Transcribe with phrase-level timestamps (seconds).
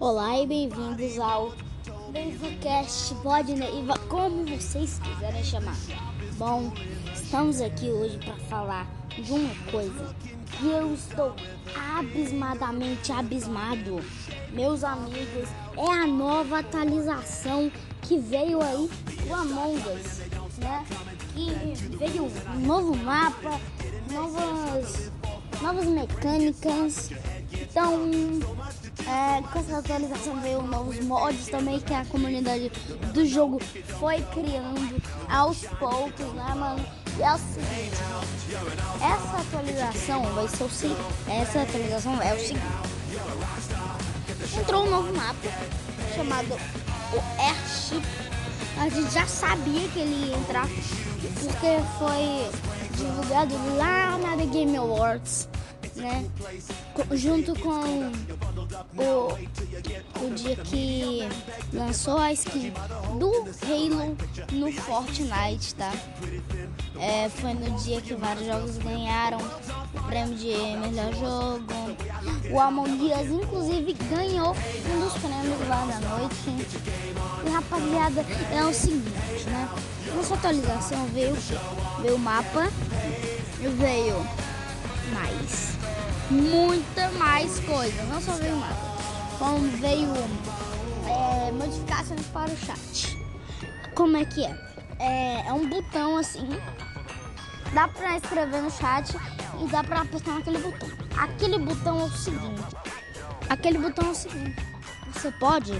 [0.00, 1.52] Olá e bem-vindos ao
[2.12, 3.66] DeivaCast, pode, né?
[4.08, 5.74] como vocês quiserem chamar.
[6.34, 6.72] Bom,
[7.12, 10.14] estamos aqui hoje para falar de uma coisa
[10.52, 11.34] que eu estou
[11.98, 14.00] abismadamente abismado.
[14.52, 17.68] Meus amigos, é a nova atualização
[18.02, 18.88] que veio aí
[19.26, 20.20] do Among Us,
[20.58, 20.86] né?
[21.34, 23.60] Que veio um novo mapa,
[24.12, 25.10] novas,
[25.60, 27.10] novas mecânicas.
[27.52, 28.08] Então,
[29.08, 32.70] é, com essa atualização veio novos mods também que a comunidade
[33.14, 33.58] do jogo
[33.98, 36.84] foi criando aos poucos, né, mano?
[37.18, 37.96] E é o seguinte,
[38.96, 42.62] essa atualização vai ser o seguinte, essa atualização é o seguinte.
[44.60, 45.48] Entrou um novo mapa
[46.14, 46.54] chamado
[47.12, 48.02] o Airship.
[48.78, 52.50] A gente já sabia que ele ia entrar porque foi
[52.96, 55.48] divulgado lá na The Game Awards
[55.98, 56.24] né?
[57.12, 58.10] Junto com
[58.96, 61.28] o, o dia que
[61.72, 62.72] lançou a skin
[63.18, 63.30] do
[63.62, 64.16] Halo
[64.52, 65.92] no Fortnite, tá?
[67.00, 71.64] É, foi no dia que vários jogos ganharam o prêmio de melhor jogo.
[72.50, 76.36] O Among Us, inclusive, ganhou um dos prêmios lá na noite.
[77.46, 79.68] E rapaziada, é o seguinte, né?
[80.16, 81.36] Nessa atualização veio,
[82.00, 82.68] veio o mapa,
[83.60, 84.26] veio
[85.12, 85.77] mais
[86.30, 88.02] muita mais coisa.
[88.04, 88.74] Não só veio mapa,
[89.38, 90.12] como veio
[91.06, 93.18] é, modificações para o chat.
[93.94, 94.56] Como é que é?
[94.98, 96.48] É, é um botão assim.
[97.74, 99.14] Dá pra escrever no chat
[99.62, 100.88] e dá pra apertar naquele botão.
[101.16, 102.62] Aquele botão é o seguinte.
[103.48, 104.66] Aquele botão é o seguinte.
[105.12, 105.72] Você pode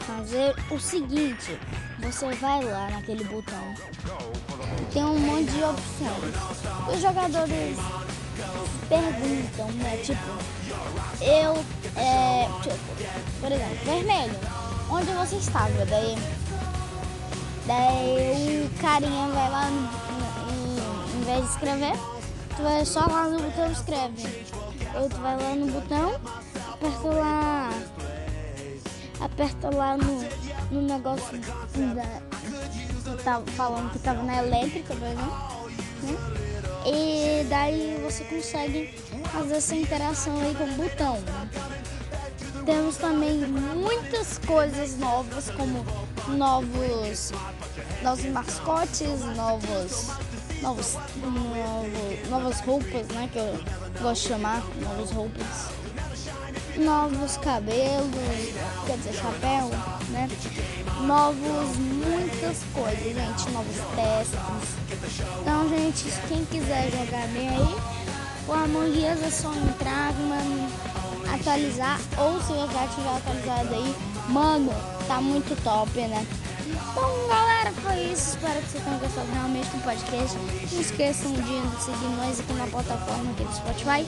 [0.00, 1.58] fazer o seguinte.
[2.00, 3.74] Você vai lá naquele botão.
[4.92, 6.94] Tem um monte de opções.
[6.94, 7.76] Os jogadores
[8.88, 9.96] perguntam, né?
[9.98, 10.20] Tipo,
[11.20, 11.64] eu,
[11.96, 14.38] é, tipo, por exemplo, vermelho,
[14.90, 15.86] onde você estava?
[15.86, 16.16] Daí,
[17.66, 21.92] daí o carinha vai lá, em, em vez de escrever,
[22.56, 24.46] tu vai só lá no botão escreve.
[24.94, 26.20] Ou tu vai lá no botão,
[26.72, 27.70] aperta lá,
[29.20, 30.24] aperta lá no,
[30.70, 31.38] no negócio
[31.94, 32.22] da,
[33.16, 35.58] que tava falando que tava na elétrica, por exemplo.
[36.02, 36.37] Né?
[37.48, 38.94] Daí você consegue
[39.32, 41.18] fazer essa interação aí com o botão.
[42.66, 45.84] Temos também muitas coisas novas, como
[46.36, 47.32] novos,
[48.02, 50.08] novos mascotes, novos,
[50.60, 53.30] novos, novos, novas roupas, né?
[53.32, 53.58] Que eu
[54.02, 55.68] gosto de chamar, novas roupas.
[56.76, 58.10] Novos cabelos,
[58.86, 59.70] quer dizer, chapéu,
[60.10, 60.28] né?
[61.06, 64.38] Novos, muitas coisas, gente, novos testes.
[65.40, 67.76] Então, gente, quem quiser jogar bem aí,
[68.46, 70.68] o Among Us é só entrar, mano,
[71.32, 73.94] atualizar, ou se já tiver atualizado aí,
[74.28, 74.72] mano,
[75.06, 76.26] tá muito top, né?
[76.66, 78.36] Então, galera, foi isso.
[78.36, 80.36] Espero que vocês tenham gostado realmente do podcast.
[80.36, 84.06] Não esqueçam de seguir nós aqui na plataforma aqui do Spotify.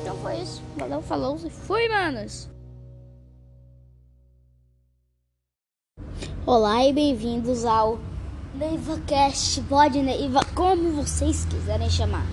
[0.00, 0.62] Então foi isso.
[0.76, 2.50] Valeu, falou e fui, manos!
[6.44, 8.00] Olá e bem-vindos ao
[8.52, 12.26] NeivaCast, pode Neiva, como vocês quiserem chamar.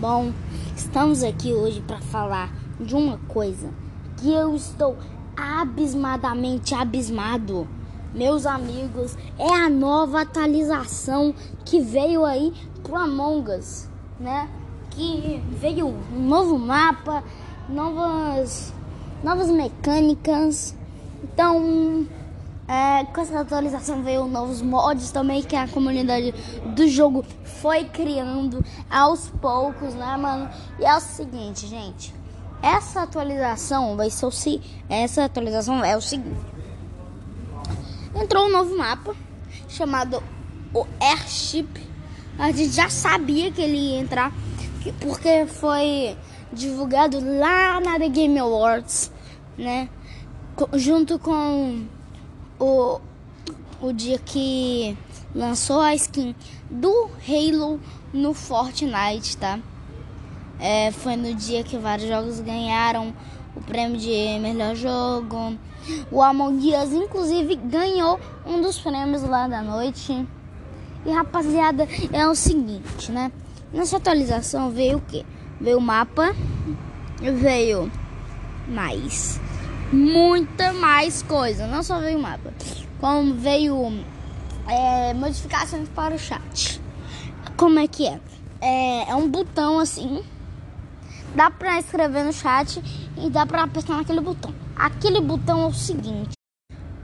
[0.00, 0.32] Bom,
[0.76, 3.68] estamos aqui hoje para falar de uma coisa
[4.16, 4.96] que eu estou
[5.36, 7.66] abismadamente abismado.
[8.14, 12.52] Meus amigos, é a nova atualização que veio aí
[12.84, 13.88] pro Among Us,
[14.20, 14.48] né?
[14.90, 17.24] Que veio um novo mapa,
[17.68, 18.72] novas
[19.24, 20.76] novas mecânicas.
[21.24, 22.06] Então,
[22.68, 26.34] é, com essa atualização veio novos mods também que a comunidade
[26.76, 27.24] do jogo
[27.62, 30.50] foi criando aos poucos, né, mano?
[30.78, 32.14] E é o seguinte, gente.
[32.62, 36.40] Essa atualização vai ser o se essa atualização é o seguinte.
[38.14, 39.16] Entrou um novo mapa
[39.66, 40.22] chamado
[40.74, 41.68] o Airship.
[42.38, 44.30] A gente já sabia que ele ia entrar
[45.00, 46.16] porque foi
[46.52, 49.10] divulgado lá na The Game Awards,
[49.56, 49.88] né?
[50.74, 51.86] Junto com
[52.58, 53.00] o,
[53.80, 54.96] o dia que
[55.34, 56.34] lançou a skin
[56.70, 57.80] do Halo
[58.12, 59.58] no Fortnite, tá?
[60.58, 63.14] É, foi no dia que vários jogos ganharam
[63.54, 65.56] o prêmio de melhor jogo.
[66.10, 70.26] O Among Us, inclusive, ganhou um dos prêmios lá da noite.
[71.06, 73.30] E rapaziada, é o seguinte, né?
[73.72, 75.24] Nessa atualização veio o que?
[75.60, 76.34] Veio o mapa,
[77.20, 77.90] veio
[78.66, 79.40] mais
[79.92, 81.66] muita mais coisa.
[81.66, 82.52] Não só veio o mapa,
[83.00, 83.92] como veio
[84.66, 86.80] é, modificações para o chat.
[87.56, 88.20] Como é que é?
[88.60, 89.10] é?
[89.10, 90.22] É um botão assim.
[91.34, 92.82] Dá pra escrever no chat
[93.16, 94.54] e dá pra apertar naquele botão.
[94.76, 96.32] Aquele botão é o seguinte.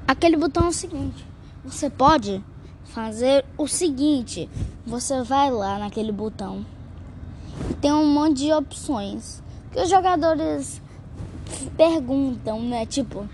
[0.06, 1.26] Aquele botão é o seguinte.
[1.64, 2.42] Você pode
[2.84, 4.48] fazer o seguinte.
[4.86, 6.64] Você vai lá naquele botão.
[7.70, 9.42] E tem um monte de opções.
[9.72, 10.80] Que os jogadores
[11.76, 12.86] perguntam, né?
[12.86, 13.28] Tipo,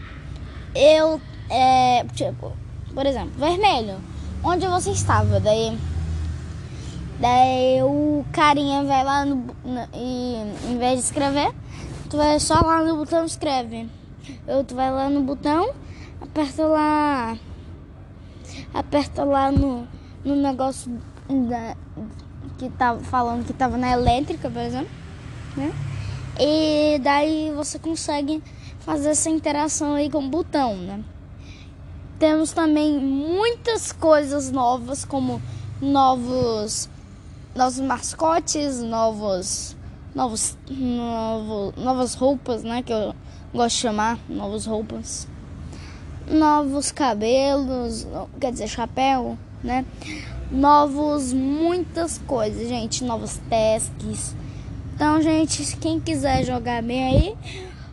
[0.74, 2.52] eu é, tipo,
[2.94, 3.98] por exemplo, vermelho.
[4.42, 5.38] Onde você estava?
[5.38, 5.76] Daí
[7.20, 10.36] Daí o carinha vai lá no, no, e
[10.70, 11.52] em vez de escrever,
[12.08, 13.90] tu vai só lá no botão escreve.
[14.46, 15.70] Eu tu vai lá no botão,
[16.18, 17.36] aperta lá.
[18.72, 19.86] Aperta lá no,
[20.24, 20.90] no negócio
[21.28, 21.76] da,
[22.58, 24.88] que tava falando que tava na elétrica, por exemplo.
[25.58, 25.70] Né?
[26.38, 28.42] E daí você consegue
[28.80, 31.02] fazer essa interação aí com o botão, né?
[32.18, 35.40] Temos também muitas coisas novas, como
[35.80, 36.88] novos
[37.54, 39.76] novos mascotes, novos,
[40.14, 42.82] novos, novo, novas roupas, né?
[42.82, 43.14] Que eu
[43.52, 45.26] gosto de chamar, novas roupas,
[46.30, 48.06] novos cabelos,
[48.40, 49.84] quer dizer, chapéu, né?
[50.50, 54.34] Novos, muitas coisas, gente, novos tasks.
[55.00, 57.34] Então, gente, quem quiser jogar bem aí,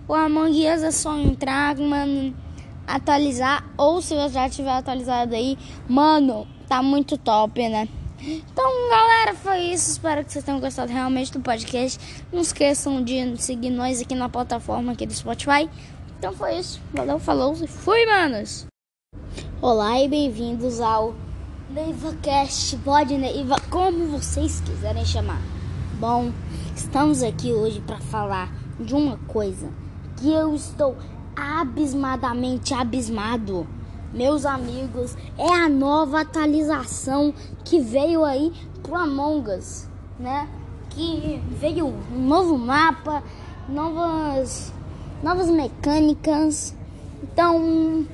[0.09, 2.36] o Among Us é só entrar, mano,
[2.86, 5.57] atualizar, ou se você já tiver atualizado aí,
[5.88, 7.88] mano, tá muito top, né?
[8.19, 9.92] Então, galera, foi isso.
[9.92, 11.98] Espero que vocês tenham gostado realmente do podcast.
[12.30, 15.69] Não esqueçam de seguir nós aqui na plataforma aqui do Spotify.
[16.19, 16.81] Então foi isso.
[16.92, 18.68] Valeu, falou e fui, manos!
[19.62, 21.15] Olá e bem-vindos ao
[21.69, 25.42] NeivaCast, pode Neiva, como vocês quiserem chamar.
[26.00, 26.31] Bom,
[26.77, 29.68] estamos aqui hoje para falar de uma coisa
[30.15, 30.95] que eu estou
[31.35, 33.65] abismadamente abismado
[34.13, 37.33] meus amigos, é a nova atualização
[37.65, 38.53] que veio aí
[38.83, 39.89] pro Among Us,
[40.19, 40.47] né?
[40.91, 43.24] Que veio um novo mapa,
[43.68, 44.71] novas,
[45.24, 46.75] novas mecânicas.
[47.24, 48.06] Então,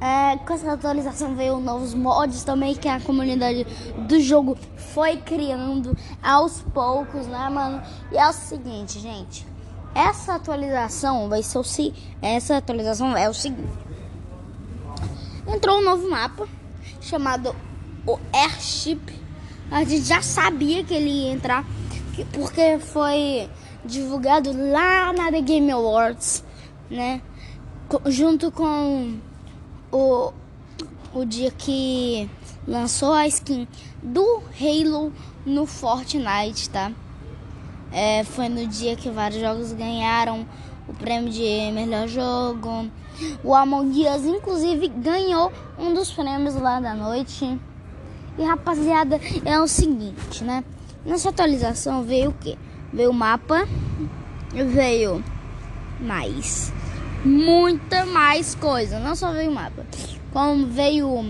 [0.00, 3.66] é, com essa atualização veio novos mods também que a comunidade
[4.08, 7.82] do jogo foi criando aos poucos, né, mano?
[8.10, 9.46] E é o seguinte, gente.
[9.94, 11.64] Essa atualização vai ser o
[12.22, 13.90] essa atualização é o seguinte
[15.54, 16.46] entrou um novo mapa
[17.00, 17.54] chamado
[18.06, 19.00] o Airship.
[19.70, 21.64] A gente já sabia que ele ia entrar
[22.32, 23.48] porque foi
[23.84, 26.44] divulgado lá na The Game Awards,
[26.90, 27.20] né?
[28.06, 29.18] Junto com
[29.92, 30.32] o,
[31.12, 32.28] o dia que
[32.66, 33.66] lançou a skin
[34.02, 35.12] do Halo
[35.44, 36.92] no Fortnite, tá?
[37.92, 40.46] É, foi no dia que vários jogos ganharam
[40.88, 42.90] o prêmio de melhor jogo.
[43.44, 47.58] O Among Us, inclusive, ganhou um dos prêmios lá da noite.
[48.38, 50.64] E rapaziada, é o seguinte, né?
[51.04, 52.56] Nessa atualização veio o que?
[52.92, 53.66] Veio o mapa,
[54.52, 55.22] veio
[56.00, 56.72] mais,
[57.24, 58.98] muita mais coisa.
[58.98, 59.86] Não só veio o mapa,
[60.32, 61.24] como veio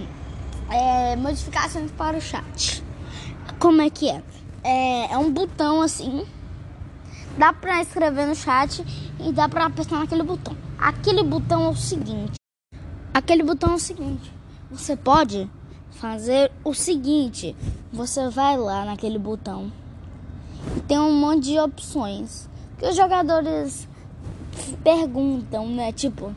[0.70, 2.82] é, modificações para o chat.
[3.58, 4.22] Como é que é?
[4.62, 6.26] É, é um botão assim
[7.36, 8.84] dá pra escrever no chat
[9.18, 10.56] e dá pra apertar naquele botão.
[10.78, 12.34] Aquele botão é o seguinte.
[13.12, 14.32] Aquele botão é o seguinte.
[14.70, 15.50] Você pode
[15.90, 17.56] fazer o seguinte.
[17.92, 19.72] Você vai lá naquele botão
[20.76, 22.48] e tem um monte de opções
[22.78, 23.88] que os jogadores
[24.82, 25.92] perguntam, né?
[25.92, 26.34] Tipo,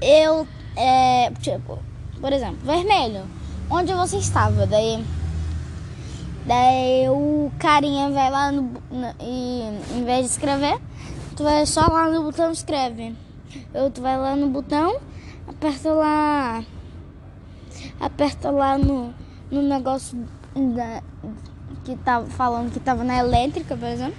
[0.00, 1.78] eu é, tipo,
[2.20, 3.24] por exemplo, vermelho.
[3.68, 4.66] Onde você estava?
[4.66, 5.04] Daí
[6.46, 9.62] Daí o carinha vai lá no, no, e
[9.98, 10.78] em vez de escrever,
[11.36, 13.16] tu vai só lá no botão escreve.
[13.74, 15.00] Eu tu vai lá no botão,
[15.48, 16.62] aperta lá.
[17.98, 19.12] Aperta lá no,
[19.50, 20.16] no negócio
[20.54, 21.02] da,
[21.84, 24.16] que tava falando que tava na elétrica, por exemplo.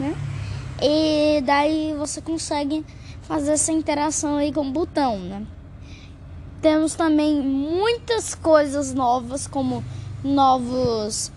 [0.00, 0.16] Né?
[0.82, 2.84] E daí você consegue
[3.22, 5.46] fazer essa interação aí com o botão, né?
[6.60, 9.84] Temos também muitas coisas novas, como
[10.24, 11.30] novos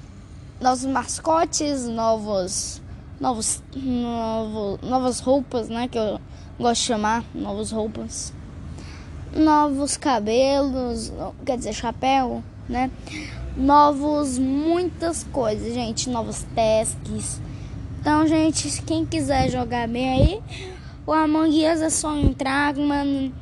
[0.59, 2.81] novos mascotes, novos,
[3.19, 5.87] novos, novo, novas roupas, né?
[5.87, 6.19] Que eu
[6.57, 8.33] gosto de chamar, novas roupas,
[9.35, 11.11] novos cabelos,
[11.45, 12.89] quer dizer, chapéu, né?
[13.55, 17.39] Novos, muitas coisas, gente, novos tasks.
[18.05, 20.43] Então, gente, quem quiser jogar bem aí,
[21.07, 23.33] o Among Us é só entrar, mano,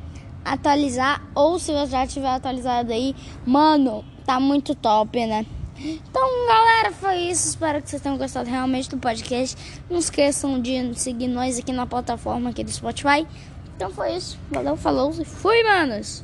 [0.42, 5.44] atualizar, ou se você já tiver atualizado aí, mano, tá muito top, né?
[5.78, 7.46] Então, galera, foi isso.
[7.46, 9.54] Espero que vocês tenham gostado realmente do podcast.
[9.90, 13.26] Não esqueçam de seguir nós aqui na plataforma aqui do Spotify.
[13.76, 14.38] Então foi isso.
[14.50, 16.22] Valeu, falou e fui, manos!